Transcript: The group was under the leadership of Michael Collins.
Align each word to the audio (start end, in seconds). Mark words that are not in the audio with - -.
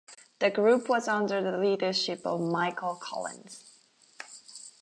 The 0.39 0.49
group 0.49 0.89
was 0.89 1.07
under 1.07 1.43
the 1.43 1.59
leadership 1.59 2.25
of 2.25 2.41
Michael 2.41 2.95
Collins. 2.95 3.77